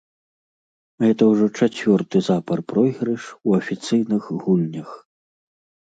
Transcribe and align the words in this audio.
Гэта 1.03 1.23
ўжо 1.31 1.45
чацвёрты 1.59 2.17
запар 2.29 2.57
пройгрыш 2.73 3.23
у 3.49 3.57
афіцыйных 3.61 4.23
гульнях. 4.45 4.89